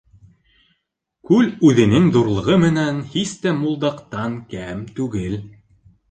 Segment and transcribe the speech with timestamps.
[1.31, 5.37] Күл үҙенең ҙурлығы менән һис тә Мулдаҡтан кәм түгел.